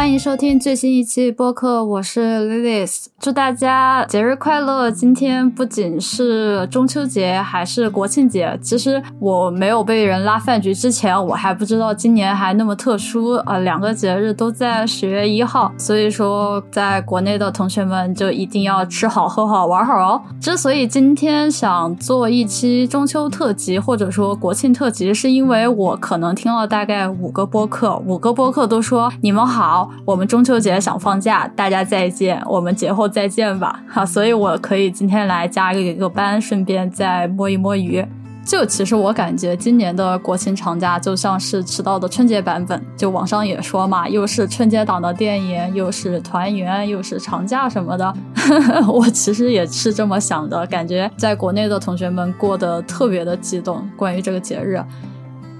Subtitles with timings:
[0.00, 4.90] 欢迎收听最新一期播客，我是 Lilith，祝大家节日快乐！
[4.90, 8.58] 今天不仅是中秋节，还是国庆节。
[8.62, 15.70] 其实我没有被人拉饭局之前，我还不知道今年还那么特殊啊，两个节日都在十月一号。
[15.76, 20.22] 所以说，在国内的同学们就一定要吃好、喝好、玩好哦。
[20.40, 29.89] 之所以今天想做一期中秋特辑，或者说国庆特辑，是因为我可能听了大概五个播客，五个播客都说你们好。
[30.04, 33.82] 我们中秋节想放假，大家再见，我们节后再见吧。
[33.88, 38.04] 哈， 所以我可以今天来加一个班，顺便再摸一摸鱼。
[38.42, 42.82] 就其实我感觉今年的国庆长假就像是迟到的春节版本。
[42.96, 48.12] 就网上也说嘛，又是春节档的电影，又是团圆，又是长假什么的。
[48.88, 54.82] 我其实也是这么想的，感觉在国内的同学们过得特别的激动，关于这个节日。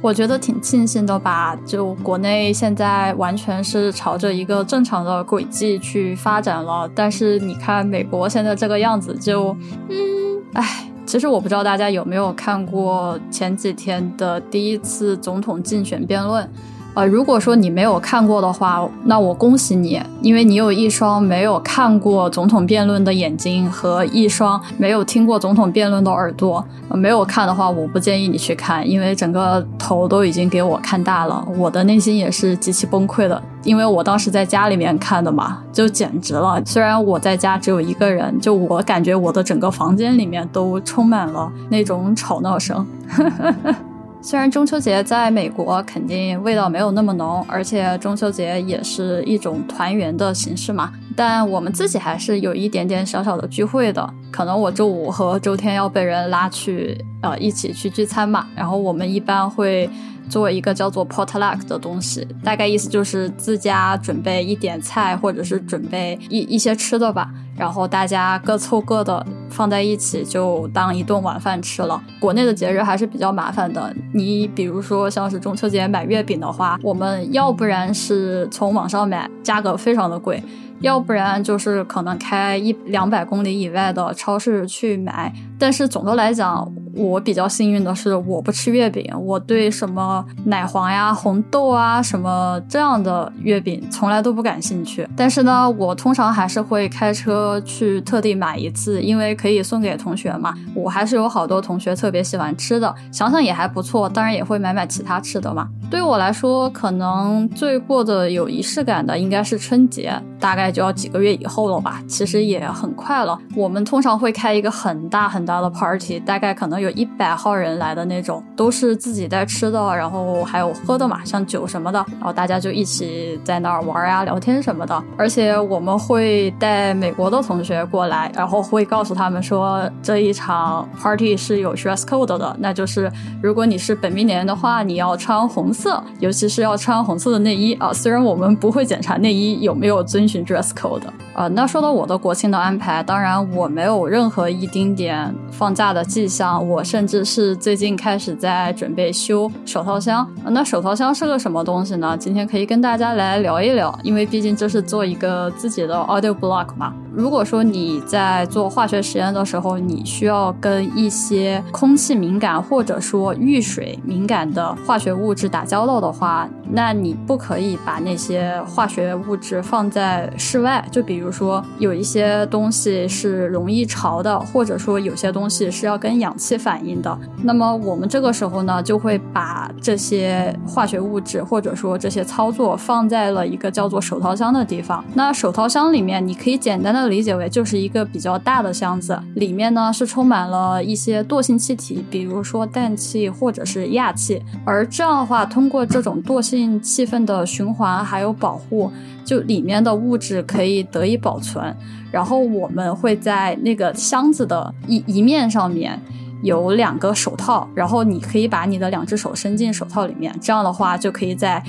[0.03, 6.91] 我觉得挺庆幸的吧，就国内现在完全是朝着一个正常的轨迹去发展了。
[6.95, 9.55] 但是你看美国现在这个样子，就，
[9.91, 16.48] 嗯，唉，其实我不知道大家有没有看过前几天的第一次总统竞选辩论。
[16.94, 26.64] 呃，如果说你没有看过的话，那我恭喜你，因为你有一双没有看过总统辩论的眼睛和一双没有听过总统辩论的耳朵。
[26.92, 33.41] 没有看的话，我不建议你去看，因为整个头都已经给我看大了，我的内心也是极其崩溃的。
[33.62, 36.61] 因为我当时在家里面看的嘛，就简直了。
[36.64, 42.84] 虽然我在家只有一个人，就我感觉我的整个房间里面都充满了那种吵闹声。
[44.23, 54.09] 虽然中秋节在美国肯定味道没有那么浓，而且中秋节也是一种团圆的形式嘛，但我们自己还是有一点点小小的聚会的。
[54.31, 59.89] 可能我周五和周天要被人拉去，呃，一起去聚餐嘛，然后我们一般会。
[60.29, 67.29] 做一个叫做 potluck 的东西，大概意思就是自家准备一点菜，或者是准备一一些吃的吧，
[67.61, 72.03] 然后大家各凑各的放在一起，就当一顿晚饭吃了。
[72.19, 80.43] 国内的节日还是比较麻烦的，你比如说像是中秋节买月饼的话，我们要不然是从网上买，价格非常的贵。
[80.81, 95.08] 要不然就是可能开一两百公里以外的超市去买，但是总的来讲，我比较幸运的是，我不吃月饼，我对什么奶黄呀、红豆啊什么这样的月饼从来都不感兴趣。
[95.17, 100.55] 但是呢，我通常还是会开车去特地买一次，因为可以送给同学嘛。
[100.74, 105.68] 我还是有好多同学特别喜欢吃的，想想也还不错，当然也会买买其他吃的嘛。
[105.90, 112.00] 对我来说，可能最过得有仪式感的应该是春节，大概就要几个月以后了吧。
[112.06, 113.39] 其实也很快了。
[113.56, 121.98] 我们通常会开一个很大很大的 party，大概可能有一百号人来的那种，都是自己带吃的，然后还有喝的嘛，像酒什么的。
[122.13, 125.02] 然后大家就一起在那儿玩呀、聊天什么的。
[125.18, 133.11] 而且我们会带美国的同学过来，然后会告诉他们说，这一场 party 是有 dress code 的，那就是
[133.43, 135.81] 如果你是本命年的话，你要穿红色。
[135.81, 137.91] 色，尤其是要穿红色的内衣啊！
[137.91, 141.00] 虽然我们不会检查内衣有没有遵循 dress code
[141.32, 141.49] 啊。
[141.49, 150.25] 那说到我的国庆的安排，当然我没有任何一丁点放假的迹象，我甚至是最近开始在准备修手套箱。
[150.44, 152.17] 那手套箱是个什么东西呢？
[152.17, 156.94] 今天可以跟大家来聊一聊，因为毕竟这是做一个自己的 audio block 嘛。
[157.12, 170.87] 如果说你在做化学实验的时候，你需要跟一些空气敏感或者说遇水敏感的化学物质打交道的话，那你不可以把那些化学物质放在室外。
[170.93, 177.19] 就比如说有一些东西是容易潮的，或者说有些东西是要跟氧气反应的。
[177.43, 185.05] 那么我们这个时候呢，就会把这些化学物质或者说这些操作放在了一个叫做手套箱的地方。
[185.15, 187.00] 那手套箱里面，你可以简单的。
[187.11, 194.41] 理解为就是一个比较大的箱子，里面呢是充满了一些惰性气体，比如说氮气或者是氩气。
[194.65, 198.91] 而这样的话，通过这种惰性气氛的循环还有保护，
[199.25, 201.77] 就里面的物质可以得以保存。
[202.11, 206.01] 然后我们会在那个箱子的一一面上面
[206.43, 211.63] 有两个手套，然后你可以把你的两只手伸进手套里面，这样的话就可以在。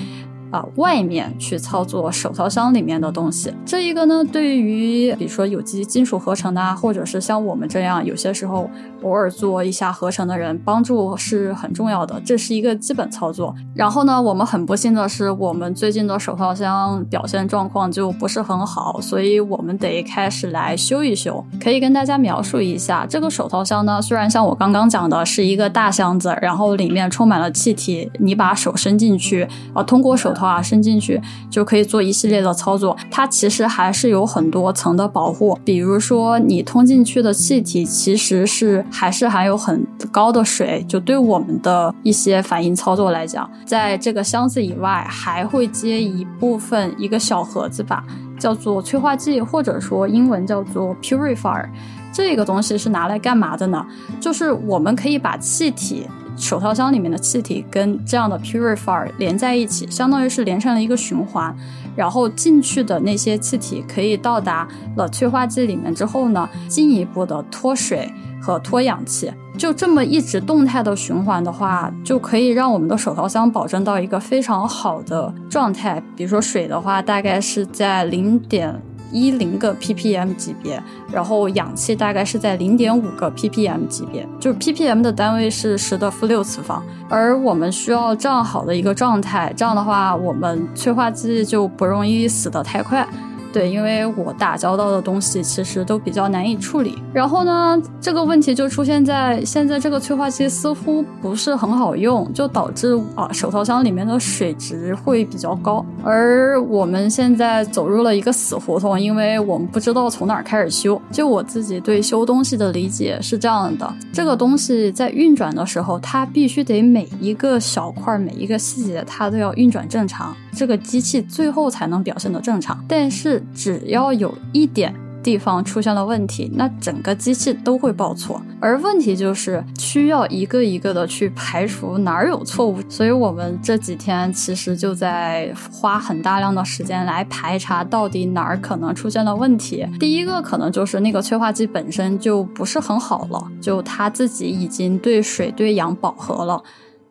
[0.52, 8.68] 啊，外面去操作手套箱里面的东西，这一个呢，对于比如说有机金属合成的，或者是像我们这样有些时候
[9.02, 12.20] 偶尔做一下合成的人，帮助是很重要的。
[12.22, 13.54] 这是一个基本操作。
[13.74, 21.42] 然后呢，我们很不幸的是，我们最近的手套箱表现状况就不是很好，所以我们得开始来修一修。
[21.58, 30.41] 可以跟大家描述一下，这个手套箱呢，虽然像我刚刚讲的是一个大箱子，然后里面充满了气体，你把手伸进去啊，通过手套。
[30.42, 32.96] 头啊伸进去，就可以做一系列的操作。
[33.10, 48.04] 它其实还是有很多层的保护，比如说你通进去的气体其实是还是含有很高的水，就对我们的一些反应操作来讲，在这个箱子以外还会接一部分一个小盒子吧，
[48.38, 51.68] 叫做催化剂，或者说英文叫做 purifier。
[52.12, 53.86] 这个东西是拿来干嘛的呢？
[54.20, 56.06] 就是我们可以把气体
[56.36, 61.54] 手套箱里面的气体跟这样的 purifier 连在一起，相当于是连成了一个循环。
[61.94, 69.30] 然后进去的那些气体可以到达了催化剂里面之后呢，进一步的脱水和脱氧气。
[69.58, 76.02] 就这么一直动态的循环的话，就可以让我们的手套箱保证到一个非常好的状态。
[76.16, 78.80] 比如说水的话，大概是在零点。
[79.12, 80.82] 一零个 ppm 级别，
[81.12, 93.06] 然后氧气大概是在零点五个 ppm 级别，就是 ppm 的单位是十的负六次方，而我们需要这样好的一个状态，这样的话，我们催化剂就不容易死得太快。
[93.52, 96.96] 对，因为我打交道的东西其实都比较难以处理。
[97.12, 105.84] 然后呢，这个问题就出现在现在这个催化剂似乎不是很好用，就导致啊手套箱里面的水值会比较高。
[106.02, 111.00] 而我们现在走入了一个死胡同，因为我们不知道从哪儿开始修。
[111.10, 122.82] 就我自己对修东西的理解是这样的：这个东西在运转的时候，它必须得每一个小块、每一个细节，它都要运转正常，这个机器最后才能表现的正常。
[122.88, 128.42] 但是只要有一点地方出现了问题，那整个机器都会报错。
[128.58, 139.86] 而问题就是需要一个一个的去排除哪儿有错误，所以我们这几天其实就在花很大量的时间来排查到底哪儿可能出现了问题。
[140.00, 146.62] 第一个可能就是那个催化剂本身就不是很好了，就它自己已经对水对氧饱和了。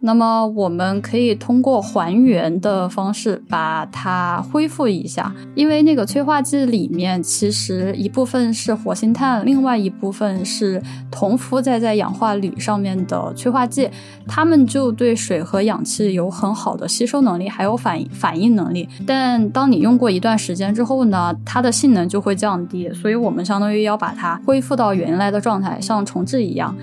[0.03, 10.81] 那么我们可以通过还原的方式把它恢复一下，因为那个催化剂里面其实一部分是活性炭，另外一部分是
[11.11, 13.87] 铜附在在氧化铝上面的催化剂，
[14.27, 18.89] 它们就对水和氧气有很好的吸收能力，还有反反应能力。
[19.05, 26.75] 但当你用过一段时间之后呢，它的性能就会降低，所以我们相当于要把它恢复到原来的状态，像重置一样。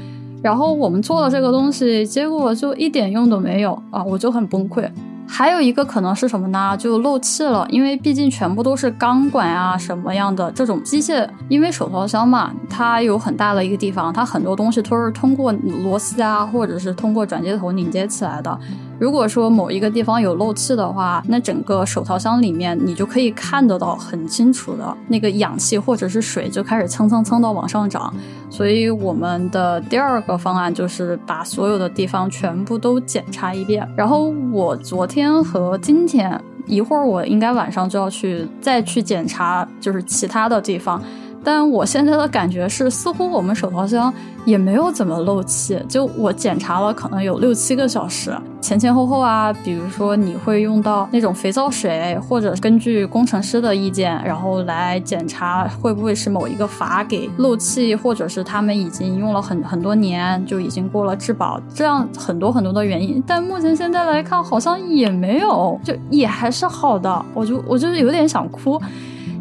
[0.43, 4.03] 然后我们做了这个东西，结果就一点用都没有啊！
[4.05, 4.89] 我就很崩溃。
[5.31, 6.75] 还有一个可能是什么呢？
[6.79, 15.53] 就漏气了，因为毕竟全部都是钢管啊什么样的这种机械，因为手套箱嘛，它有很大的一个地方，它很多东西都是通过
[15.83, 18.59] 螺丝啊，或者是通过转接头拧接起来的。
[18.99, 28.13] 如果说某一个地方有漏气的话，那整个手套箱里面你就可以看得到很清楚的那个氧气或者是水就开始蹭蹭蹭的往上涨。
[28.51, 33.89] 所以我们的第二个方案就是把所有的地方全部都检查一遍。
[33.97, 41.01] 然后我昨天和今天一会儿我应该晚上就要去再去检查，就是其他的地方。
[41.45, 44.13] 但我现在的感觉是，似乎我们手套箱
[44.45, 45.81] 也没有怎么漏气。
[45.89, 49.53] 就我检查了，可能有六七个小时，前前后后啊。
[49.65, 63.23] 比如说，你会用到那种肥皂水，或者根据工程师的意见，然后来检查会不会是某一个阀给漏气，或者是他们已经用了很很多年，就已经过了质保，这样很多很多的原因。
[63.27, 67.25] 但目前现在来看，好像也没有，就也还是好的。
[67.35, 68.81] 我就我就是有点想哭。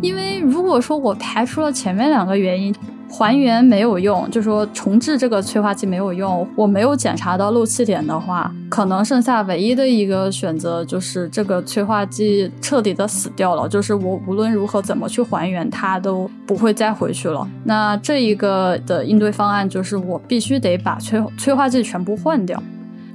[0.01, 2.73] 因为如果说我排除了前面两个原因，
[3.09, 17.47] 还原没有用，就说重置这个催化剂没有用，我没有检查到漏气点的话，可能剩下唯一的一个选择就是这个催化剂彻底的死掉了，就是我无论如何怎么去还原，它都不会再回去了。
[17.63, 22.61] 那这一个的应对方案就是我必须得把催催化剂全部换掉。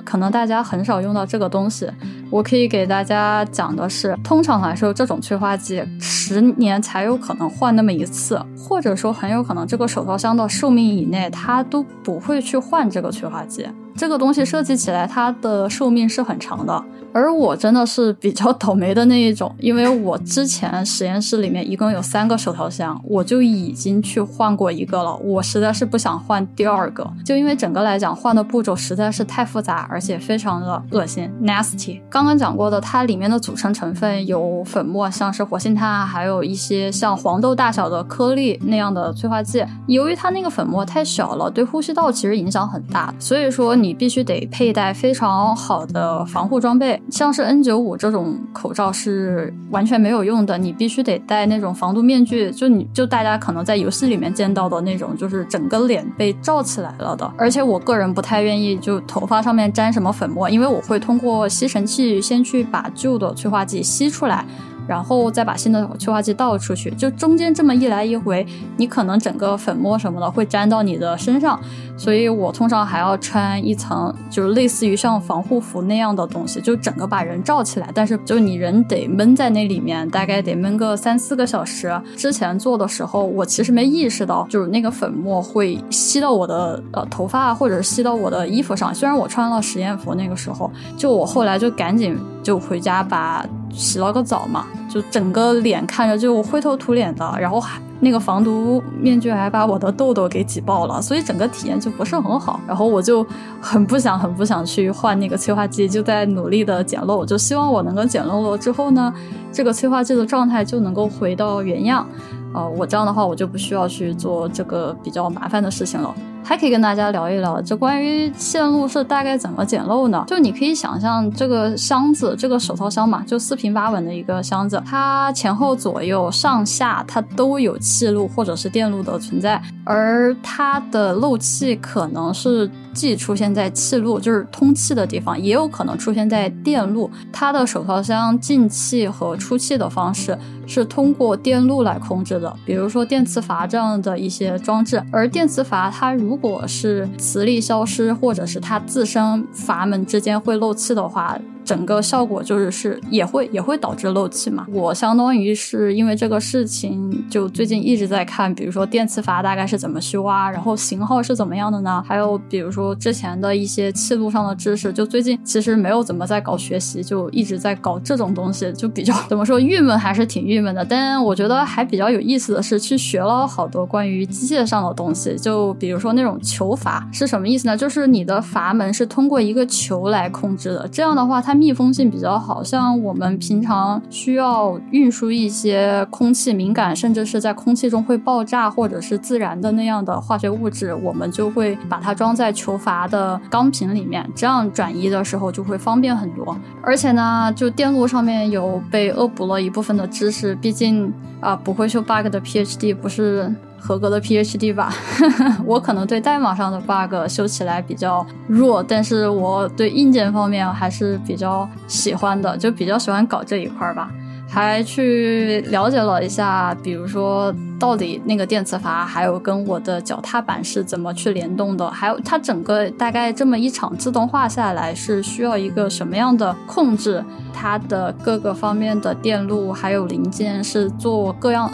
[0.05, 1.91] 可能大家很少用到这个东西，
[2.31, 13.67] 我可以给大家讲的是，通常来说，这种催化剂十年才有可能换那么一次，或者说很有可能这个手套箱的寿命以内，它都不会去换这个催化剂。
[13.97, 16.85] 这个东西设计起来，它的寿命是很长的。
[17.15, 25.15] 而我真的是比较倒霉的那一种，因为我之前实验室里面一共有三个手套箱，我就已经去换过一个了。
[25.17, 32.01] 我实在是不想换第二个，就因为整个来讲换的步骤实在是太复杂，而且非常的恶心，nasty。
[32.09, 39.63] 刚刚讲过的，它里面的组成成分有粉末，像是活性炭，还有一些像黄豆大小的颗粒那样的催化剂。
[39.87, 57.31] 由于它那个粉末太小了，对呼吸道其实影响很大，所以说你必须得佩戴非常好的防护装备，像是 N95 这种口罩是完全没有用的，你必须得戴那种防毒面具，就你就大家可能在游戏里面见到的那种，就是整个脸被罩起来了的。
[57.37, 64.45] 而且我个人不太愿意就头发上面沾什么粉末，因为我会通过吸尘器先去把旧的催化剂吸出来。
[64.87, 68.47] 然后再把新的催化剂倒出去，就中间这么一来一回，
[68.77, 71.61] 你可能整个粉末什么的会粘到你的身上，
[71.97, 77.91] 所以我通常还要穿一层，就是类似于像防护服那样的东西，就整个把人罩起来。
[77.95, 81.93] 但是就你人得闷在那里面，大概得闷个三四个小时。
[82.17, 88.95] 之前做的时候，我其实没意识到，就是那个粉末会吸到我的呃头发，或者是吸到我的衣服上。
[88.95, 93.47] 虽然我穿了实验服，那个时候就我后来就赶紧就回家把。
[93.73, 102.61] 洗了个澡嘛，就整个脸看着就灰头土脸的，然后还那个防毒面具还把我的痘痘给挤爆了，所以整个体验就不是很好。
[102.67, 103.25] 然后我就
[103.61, 109.13] 很不想、很不想去换那个催化剂，就在努力的捡漏，就希望我能够捡漏了之后呢，
[109.53, 112.07] 这个催化剂的状态就能够回到原样。
[112.55, 116.15] 呃，我这样的话，我就不需要去做这个比较麻烦的事情了。
[116.45, 120.25] 还可以跟大家聊一聊，就关于线路是大概怎么捡漏呢？
[120.27, 137.11] 就你可以想象这个箱子，这个手套箱嘛，就四平八稳的一个箱子，它前后左右上下它都有气路或者是电路的存在，而它的漏气可能是既出现在气路，就是通气的地方，也有可能出现在电路。
[137.33, 151.39] 它的手套箱进气和出气的方式是通过电路来控制的，比如说电磁阀这样的一些装置，而电磁阀它如果是磁力消失，或者是它自身阀门之间会漏气的话。
[151.73, 154.67] 整个效果就是是也会也会导致漏气嘛。
[154.71, 162.05] 我相当于是因为这个事情，就最近一直在看，比如说电磁阀大概是怎么修啊，然后型号是怎么样的呢？
[162.07, 170.85] 还有比如说之前的一些气路上的知识，就最近其实没有怎么在搞学习，就一直在搞这种东西，就比较怎么说郁闷还是挺郁闷的。
[170.85, 177.75] 但我觉得还比较有意思的是，去学了好多关于机械上的东西，就比如说那种球阀是什么意思呢？
[177.75, 181.62] 就是你的阀门是通过一个球来控制的，这样的话它。
[181.63, 196.57] 密封性比较好，像我们平常需要运输一些空气敏感，甚至是在空气中会爆炸或者是自燃的那样的化学物质，我们就会把它装在球阀的钢瓶里面，这样转移的时候就会方便很多。
[196.83, 203.55] 而且呢，就电路上面有被恶补了一部分的知识，毕竟啊，不会修 bug 的 PhD 不是。
[203.85, 204.95] 合格的 PhD 吧，
[205.67, 214.09] 我可能对代码上的 bug 修起来比较弱，但是我对硬件方面还是比较喜欢的，就比较喜欢搞这一块吧。
[214.53, 231.73] 还去了解了一下，比如说到底那个电磁阀，还有跟我的脚踏板是怎么去联动的，还有它整个大概这么一场自动化下来是需要一个什么样的控制，它的各个方面的电路还有零件是做各样。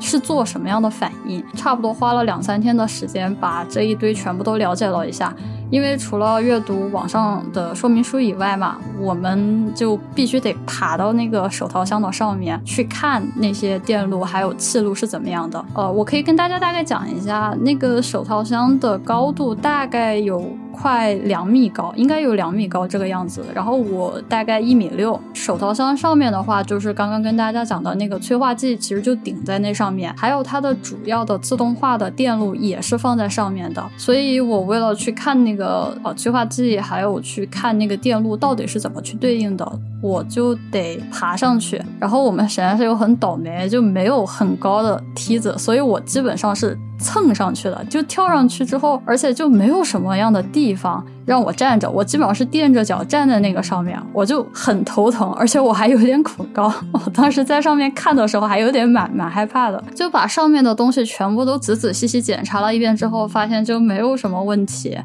[0.00, 1.44] 是做什么样的反应？
[1.54, 5.36] 差不多花了两三天的时间，把这一堆全部都了解了一下。
[5.70, 15.64] 因为除了阅读网上的说明书以外嘛，我们就必须得爬到那个手套箱的上面去看那些电路还有气路是怎么样的。
[15.74, 23.44] 呃，我可以跟大家大概讲一下，那个手套箱的高度大概有快两米高，应该有两米高这个样子。
[23.52, 33.84] 然后我大概一米六，手套箱上面的话，就是刚刚跟大家讲的那个催化剂，其实就顶在那上面，还有它的主要的自动化的电路也是放在上面的。
[33.96, 35.56] 所以我为了去看那。
[35.56, 39.66] 个呃催化剂，还有去看那个电路到底是怎么去对应的，
[40.02, 41.82] 我就得爬上去。
[41.98, 47.84] 然后我们实验室又很倒霉，就没有很高的梯子，所以我基本上是蹭上去的。
[47.90, 56.72] 就跳上去之后，而且就没有什么样的地方让我站着，我基本上是垫着脚站在那个上面，我就很头疼，而且我还有点恐高。
[56.92, 64.98] 我当时在上面看的时候还有点蛮蛮害怕的，就把上面的东西全部都仔仔细细检查了一遍之后，发现就没有什么问题。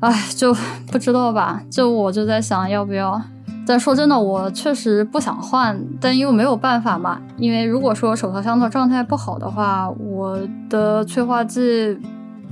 [0.00, 0.54] 哎，就
[0.90, 1.62] 不知道吧？
[1.70, 3.20] 就我就在想要不要。
[3.66, 7.20] 但说真的，我确实不想换，但又没有办法嘛。
[7.36, 11.98] 因为如果说手套箱的状态不好的话，我的催化剂。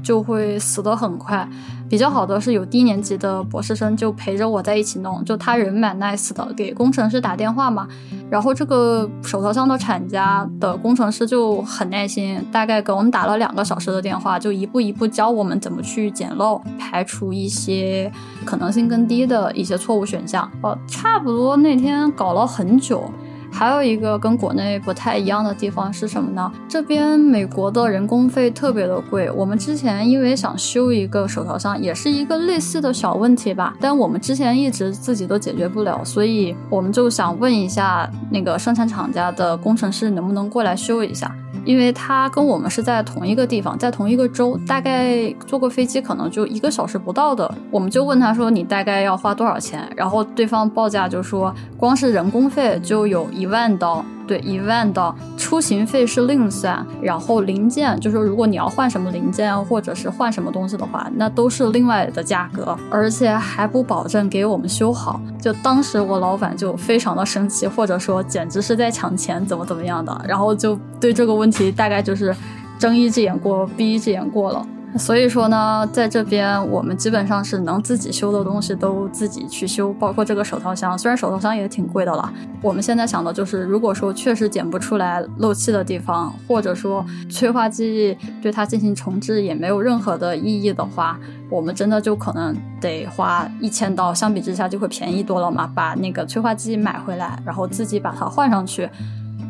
[0.02, 1.49] 就会死得很快。
[1.92, 7.87] 比较好的是有低年级的博士生就陪着我在一起弄，就他人蛮 nice 的，给工程师打电话嘛。
[8.30, 18.11] 然后这个手头上的厂家的工程师就很耐心，大概给我们打了两个小时的电话，就一步一步教我们怎么去捡漏，排除一些
[18.42, 20.50] 可能性更低的一些错误选项。
[20.62, 23.04] 哦，差不多那天搞了很久。
[23.52, 26.50] 还有一个跟国内不太一样的地方是什么呢？
[26.68, 29.30] 这边美国的人工费特别的贵。
[29.30, 41.30] 我们之前因为想修一个手套箱，也是一个类似的小问题吧，但我们之前一直自己都解决不了，所以我们就想问一下那个生产厂家的工程师能不能过来修一下。
[41.64, 47.52] 因为他跟我们是在同一个地方，在同一个州，大概坐个飞机可能就一个小时不到的。
[47.71, 54.04] 我们就问他说：“你大概要花多少钱？”然后对方报价就说，光是人工费就有一万刀。
[54.26, 65.20] 对，一万的，出行费是另算，然后零件就是如果你要换什么零件或者是换什么东西的话，那都是另外的价格，而且还不保证给我们修好。
[65.40, 72.34] 就当时我老板就非常的生气，或者说简直是在抢钱，怎么怎么样的，然后就对这个问题大概就是
[72.78, 74.66] 睁一只眼过闭一只眼过了。
[74.99, 80.99] 所以说呢，在这边我们基本上是能自己修的东西都自己去修，包括这个手套箱。
[80.99, 82.30] 虽然手套箱也挺贵的了，
[82.61, 91.18] 我们现在想的就是，如果说确实剪不出来漏气的地方，或者说催化剂对它进行重置也没有任何的意义的话，
[91.49, 95.66] 我们真的就可能得花一千刀，相比之下就会便宜多了嘛。
[95.75, 98.88] 把那个催化剂买回来，然后自己把它换上去。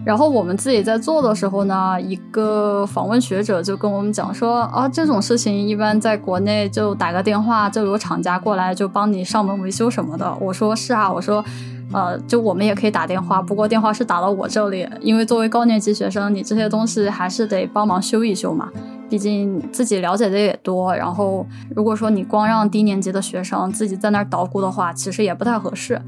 [0.04, 10.36] 然后我们自己在做的时候呢，一个访问学者就跟我们讲说啊，这种事情一般在国内就打个电话，就有厂家过来就帮你上门维修什么的。
[10.40, 11.44] 我说是啊，我说，
[11.92, 18.68] 呃，就我们也可以打电话，不过电话是打到我这里，因为作为高年级学生，你这些东西还是得帮忙修一修嘛，
[19.08, 20.92] 毕竟自己了解的也多。
[20.96, 26.02] 然后如果说你光让低年级的学生自己在那儿捣鼓的话，其实也不太合适。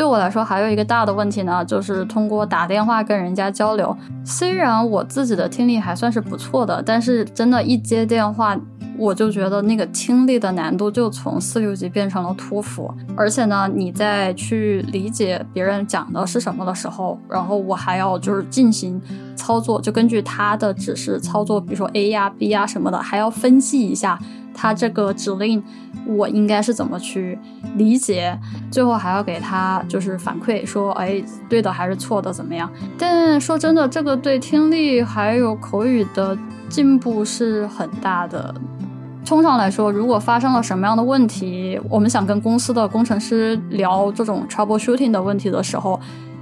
[0.00, 3.94] 对我来说，还有一个大的问题呢，就是通过打电话跟人家交流。
[4.24, 8.58] 虽然我自己的听力还算是不错的，但是真的，一接电话，
[8.96, 12.90] 我就觉得那个听力的难度就从四六级变成了托福。
[13.14, 18.98] 而且呢，你在去理解别人讲的是什么的时候，然后我还要就是进行
[19.36, 24.18] 操作，就根据他的指示操作，比如说 A 呀、B 呀什么的，还要分析一下。
[24.54, 25.62] 他这个指令，
[26.06, 27.38] 我应该是怎么去
[27.76, 28.38] 理解？
[28.70, 32.70] 最后还要给他就是反馈说，哎，对的还是错的，怎么样？
[32.98, 36.36] 但说真的，这个对听力还有口语的
[36.68, 38.54] 进步是很大的。
[39.24, 46.00] 通常来说，如果发生了什么样的问题，我们想跟公司的工程师聊这种 troubleshooting 的问题的时候。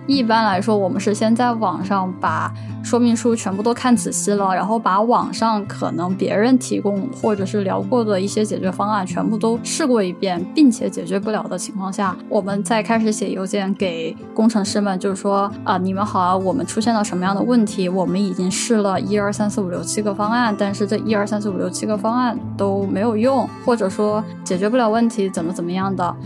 [0.08, 2.50] 一般来说，我们是先在网上把
[2.82, 17.86] 说明书全部都看仔细了，然后把网上可能别人提供或者是聊过的一些解决方案全部都试过一遍，并且解决不了的情况下，我们再开始写邮件给工程师们，就是说啊，你们好，我们出现了什么样的问题？
[17.86, 26.16] 我们已经试了一二三四五六七个方案，但是这一二三四五六七个方案都没有用，或者说解决不了问题，怎么怎么样的。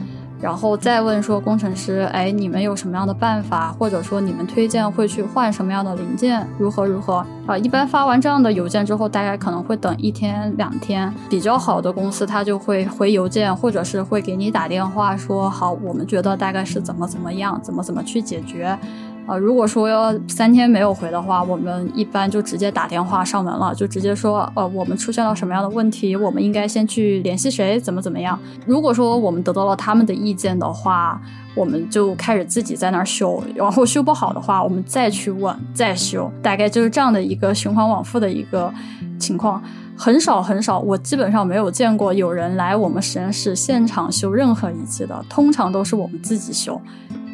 [0.42, 7.56] 然后再问说工程师，哎，你们有什么样的办法，或者说你们推荐会去换什么样的零件，如何如何啊？
[7.56, 18.76] 一般发完这样的邮件之后，大概可能会等一天两天，比较好的公司他就会回邮件，或者是会给你打电话说，好，我们觉得大概是怎么怎么样，怎么怎么去解决。
[19.24, 28.36] 啊，如果说要三天没有回的话，我们一般就直接打电话上门了，就直接说，呃，我们出现了什么样的问题，我们应该先去联系谁，怎么怎么样。
[28.66, 31.20] 如果说我们得到了他们的意见的话，
[31.54, 38.74] 我们就开始自己在那儿修，然后修不好的话，我们再去问，再修，大概就是这样的一个循环往复的一个
[39.20, 39.62] 情况，
[39.96, 46.80] 很少很少，我基本上没有见过有人来我们实验室现场修任何仪器的，通常都是我们自己修。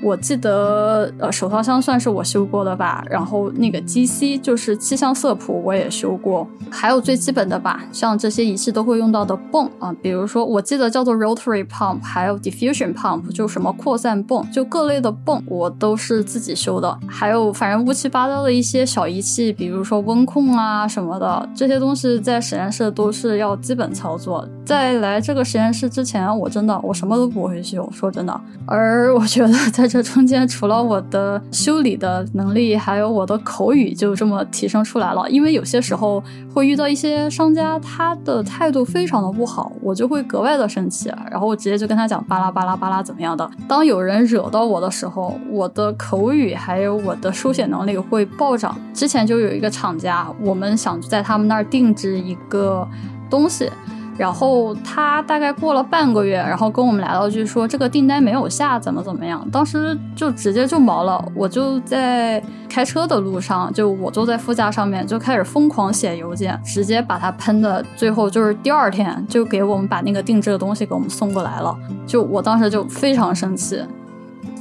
[0.02, 3.04] 我记得，呃，手套箱算是我修过的吧。
[3.11, 6.46] 然后那个 GC 就是气象色谱，我也修过。
[6.70, 16.98] 还有最基本的吧，像这些仪器都会用到的泵啊，比如说我记得叫做 rotary pump，还有 diffusion pump，就什么扩散泵，就各类的泵，我都是自己修的。
[17.08, 24.46] 还有反正乌七八糟的一些小仪器，比如说温控啊什么的，这些东西在实验室都是要基本操作。
[24.64, 28.40] 在来这个实验室之前，我真的我什么都不会修，说真的。
[28.66, 35.29] 而我觉得在这中间，除了我的修理的能力，还有我的口语，就这么提升出来了。
[35.31, 36.22] 因为有些时候
[36.55, 43.51] 会遇到一些商家，他的态度非常的不好，我就会格外的生气，然后我直接就跟他讲巴拉巴拉巴拉怎么样的。
[43.66, 48.79] 当有人惹到我的时候，我的口语还有我的书写能力会暴涨。
[48.92, 52.87] 之前就有一个厂家，我们想在他们那儿定制一个
[53.31, 53.70] 东西。
[54.18, 59.46] 然后他大概过了半个月，然后跟我们来了句说这个订单没有下，怎么怎么样？
[59.50, 73.81] 当时就直接就毛了，我就在开车的路上，就我坐在副驾上面，就开始疯狂写邮件，直接把他喷的，最后就是第二天就给我们把那个定制的东西给我们送过来了，就我当时就非常生气。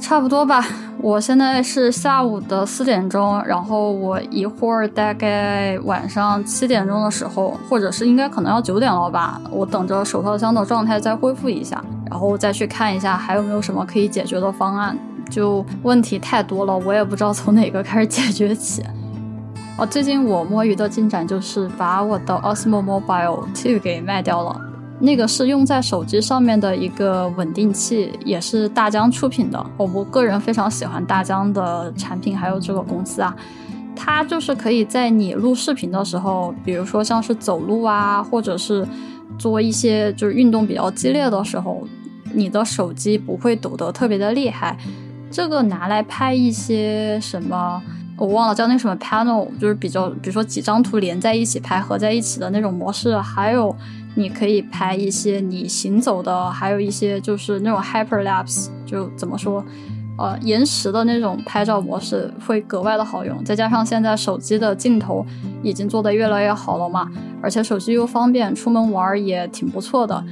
[0.00, 0.64] 差不多吧。
[1.00, 14.98] 我现在是下午的四点钟，然后我一会儿大概晚上七点钟的时候，或者是应该可能要九点了吧，我等着手套箱的状态再恢复一下，然后再去看一下还有没有什么可以解决的方案。
[15.30, 18.82] 就问题太多了，我也不知道从哪个开始解决起。
[19.76, 24.60] 哦，最近我摸鱼的进展就是把我的 Osmo Mobile 2给卖掉了。
[25.00, 29.64] 那个是用在手机上面的一个稳定器，也是大疆出品的。
[29.76, 33.34] 我我个人非常喜欢大疆的产品，还有这个公司啊。
[33.94, 38.86] 它就是可以在你录视频的时候，比如说像是走路啊，或者是
[39.38, 41.86] 做一些就是运动比较激烈的时候，
[42.32, 44.76] 你的手机不会抖得特别的厉害。
[45.30, 47.80] 这个拿来拍一些什么，
[48.16, 53.72] 我忘了叫那什么 panel，就是比较比如说几张图连在一起拍合在一起的那种模式，还有。
[54.18, 59.64] 你可以拍一些你行走的，还有一些就是那种 hyperlapse，就怎么说，
[60.18, 63.44] 呃，延时的那种拍照模式会格外的好用。
[63.44, 65.24] 再加上现在手机的镜头
[65.62, 67.08] 已经做得越来越好了嘛，
[67.40, 70.24] 而且手机又方便，出门玩也挺不错的。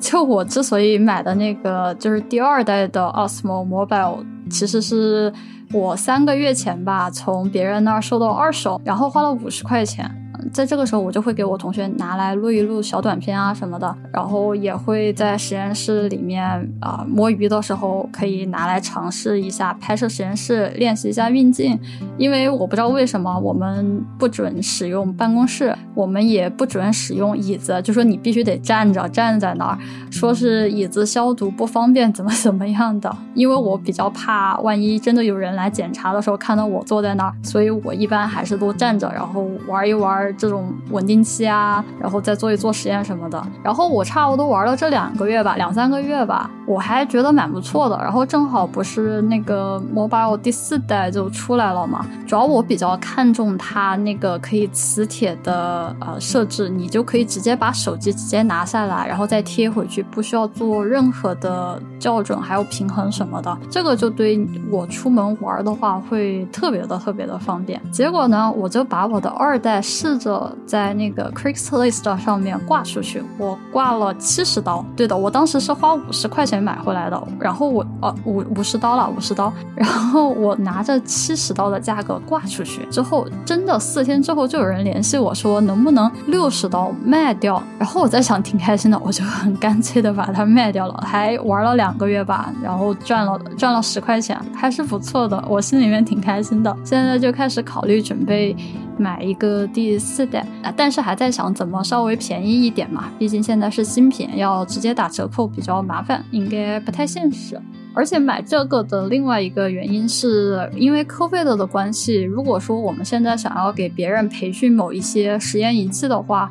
[0.00, 5.32] 就我之所以买的那个就是第二代的 Osmo Mobile，其实是
[5.72, 10.10] 我三个月前吧从别人那儿收到二手，然后花了五十块钱。
[10.52, 16.44] 在这个时候，我就会给我同学拿来录一录小短片啊什么的，然后也会在实验室里面
[16.80, 21.78] 啊摸鱼的时候可以拿来尝试一下拍摄实验室练习一下运镜，
[22.16, 29.78] 因为我不知道为什么我们不准使用办公室，我们也不准使用椅子，就说你必须得站着站在那儿，
[30.10, 40.31] 说是椅子消毒不方便，怎么 怎么样的，因为我比较怕万一真的有人来检查的时候看到我坐在那儿，所以我一般还是都站着，然后玩一玩。
[40.32, 43.42] 这种稳定器啊，然后再做一做实验什么的。
[43.62, 47.96] 然后我差不多玩了这两个月吧，两三个月吧，我还觉得蛮不错的。
[47.98, 63.58] 然后正好不是那个 Mobile 第四代就出来了嘛，主要我比较看重它那个可以磁铁的呃设置，你就可以直接把手机直接拿下来，然后再贴回去，不需要做任何的校准还有平衡什么的。
[63.68, 67.80] 这个就对我出门玩的话会特别的特别的方便。
[67.90, 70.12] 结果呢，我就把我的二代试。
[70.22, 74.84] 着在那个 Craigslist 上面挂出去，我挂了七十刀。
[74.96, 79.52] 对的，我当时是花五十块钱买回来的，然后我哦五五十刀了，五十刀。
[79.74, 87.62] 然后我拿着七十刀的价格挂出去之后，真的四天之后就有人联系我说能不能六十刀卖掉。
[87.78, 96.76] 然后我在想挺开心的，我就很干脆的把它卖掉了，还玩了两个月吧，然后赚了赚了十块钱，还是不错的，我心里面挺开心的。
[96.84, 98.54] 现在就开始考虑准备。
[98.98, 107.60] 买一个第四代啊，但是还在想怎么稍微便宜一点嘛，毕竟现在是新品，要直接打折扣比较麻烦，应该不太现实。
[107.94, 116.50] 而且买这个的另外一个原因是因为科费勒的关系，如果说我们现在想要给别人培训某一些实验仪器的话。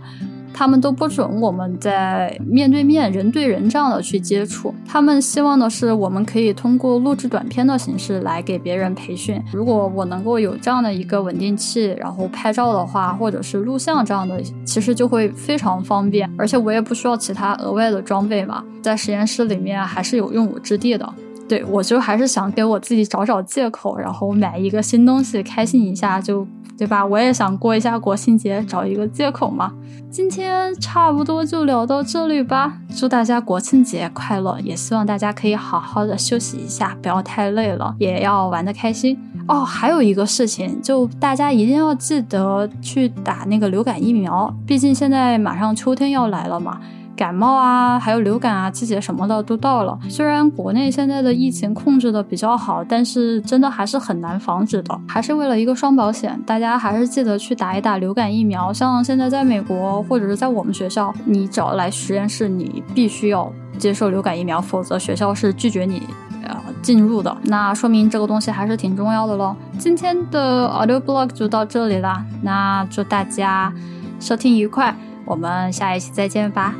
[0.53, 4.73] 他们都不准我们在面对面、人对人这样的去接触。
[4.87, 9.41] 他们希望的是，我们可以通过录制短片的形式来给别人培训。
[9.51, 16.29] 如果我能够有这样的一个稳定器，然后拍照的话，或者是录像这样的，其实就会非常方便。
[16.37, 21.13] 而且我也不需要其他额外的装备嘛，在实验室里面还是有用武之地的。
[21.47, 26.47] 对我就还是想给我自己找找借口，然后买一个新东西，开心一下就。
[26.81, 27.05] 对吧？
[27.05, 29.71] 我也想过一下国庆节，找一个借口嘛。
[30.09, 32.73] 今天差不多就聊到这里吧。
[32.97, 39.15] 祝大家国庆节快乐，也希望大家可以好好的休息一下，不要太累了，也要玩的开心
[39.47, 39.63] 哦。
[39.63, 46.81] 还有一个事情，就大家一定要记得去打那个流感疫苗，毕竟现在马上秋天要来了嘛。
[47.21, 49.95] 感冒啊，还有流感啊，季节什么的都到了。
[50.09, 54.99] 虽然国内现在的疫情控制的比较好，但是真的还是很难防止的。
[55.07, 58.73] 还是为了一个双保险，大家还是记得去打一打流感疫苗。
[58.73, 66.01] 像现在在美国或者是在我们学校，你只要来实验室，你必须要接受流感疫苗，否则学校是拒绝你
[66.43, 67.37] 呃进入的。
[67.43, 69.55] 那说明这个东西还是挺重要的喽。
[69.77, 73.71] 今天的 audio blog 就到这里啦，那祝大家
[74.19, 76.73] 收听愉快，我们下一期再见吧。